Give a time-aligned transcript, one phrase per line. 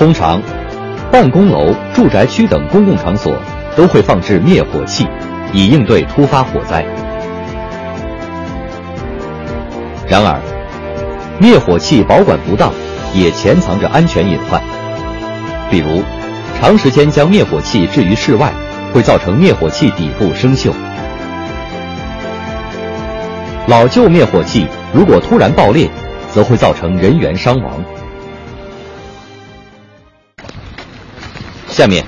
[0.00, 0.40] 通常，
[1.12, 3.36] 办公楼、住宅区等公共场所
[3.76, 5.06] 都会放置灭火器，
[5.52, 6.82] 以应对突发火灾。
[10.08, 10.40] 然而，
[11.38, 12.72] 灭火器保管不当，
[13.12, 14.58] 也潜藏着安全隐患。
[15.70, 16.02] 比如，
[16.58, 18.50] 长时间将灭火器置于室外，
[18.94, 20.72] 会造成灭火器底部生锈。
[23.66, 25.90] 老旧灭火器如果突然爆裂，
[26.32, 27.84] 则会造成人员伤亡。
[31.70, 32.04] 下面，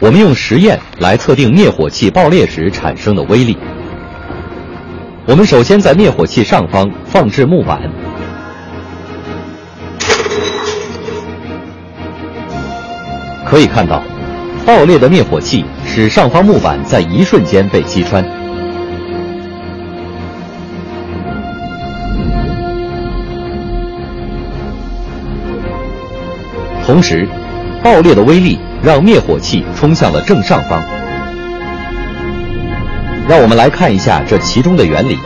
[0.00, 3.56] 我们用实验来测定灭火器爆裂时产生的威力。
[5.26, 7.80] 我们首先在灭火器上方放置木板。
[13.46, 14.02] 可以看到，
[14.66, 18.22] 爆裂的灭火器使上方木板在一瞬间被击穿。
[26.84, 27.26] 同时，
[27.82, 30.82] 爆裂的威力让灭火器冲向了正上方。
[33.26, 35.18] 让我们来看一下这其中的原理。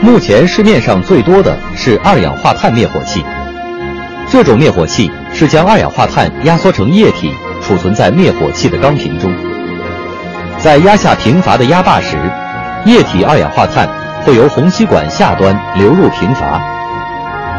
[0.00, 3.24] 目前市面上最多的是二氧化碳灭火器，
[4.30, 5.10] 这种灭火器。
[5.32, 9.32] 是将二氧化碳压缩成液体，储存在灭火器的钢瓶中。
[10.58, 12.18] 在压下瓶阀的压把时，
[12.84, 13.88] 液体二氧化碳
[14.24, 16.60] 会由虹吸管下端流入瓶阀，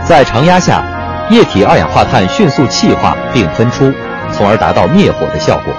[0.05, 0.83] 在常压下，
[1.29, 3.89] 液体二氧化碳迅速气化并喷出，
[4.31, 5.73] 从而达到灭火的效果。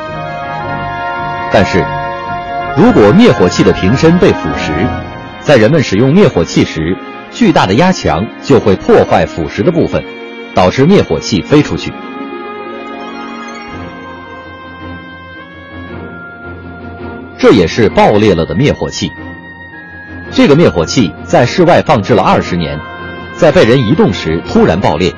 [1.52, 1.84] 但是，
[2.76, 4.86] 如果灭火器的瓶身被腐蚀，
[5.40, 6.96] 在人们使用灭火器时，
[7.30, 10.02] 巨大的压强就会破坏腐蚀的部分。
[10.54, 11.90] 导致灭火器飞出去，
[17.38, 19.10] 这也是爆裂了的灭火器。
[20.30, 22.78] 这个灭火器在室外放置了二十年，
[23.34, 25.10] 在被人移动时突然爆裂，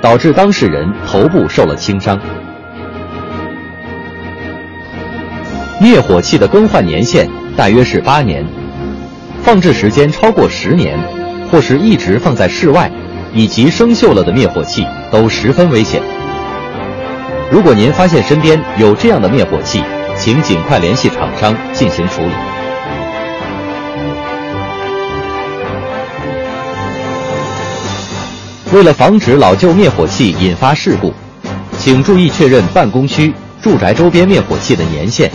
[0.00, 2.18] 导致当事人头部受了轻伤。
[5.80, 8.44] 灭火器的更换年限大约是八年，
[9.42, 10.98] 放置时间超过十年，
[11.50, 12.90] 或是一直放在室外。
[13.34, 16.02] 以及生锈了的灭火器都十分危险。
[17.50, 19.82] 如果您发现身边有这样的灭火器，
[20.18, 22.30] 请尽快联系厂商进行处理。
[28.74, 31.14] 为了防止老旧灭火器引发事故，
[31.78, 33.32] 请注意确认办公区、
[33.62, 35.30] 住宅周边灭火器的年限。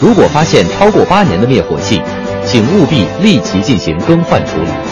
[0.00, 2.00] 如果发现超过八年的灭火器，
[2.46, 4.89] 请务必立即进行更换处理。